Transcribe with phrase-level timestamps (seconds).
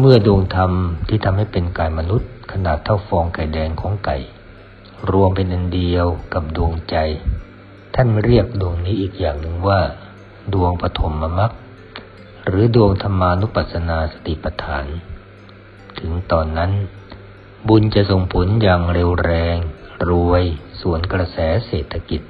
[0.00, 0.72] เมื่อดวงธรรม
[1.08, 4.16] ที่ทำให้เป็นกายมนุษย์ ขนาดเท่าฟองไก่แดงของไก่
[5.10, 6.96] รวมเป็นอันเดียวกับดวงใจ
[7.94, 9.80] ท่านเรียกดวงนี้อีกอย่างหนึ่งว่า
[10.54, 11.52] ดวงปฐมมรรค
[12.46, 14.86] หรือดวงธรรมานุปัสสนาสติปัฏฐาน
[15.98, 16.72] ถึงตอนนั้น
[17.68, 19.56] บุญจะส่งผลอย่างเร็วแรง
[20.10, 20.44] รวย
[20.80, 22.20] ส่วนกระแสเศรษฐกิจ